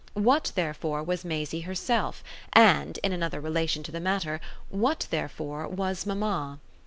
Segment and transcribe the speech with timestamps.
[0.15, 6.07] What therefore was Maisie herself, and, in another relation to the matter, what therefore was
[6.07, 6.57] mamma?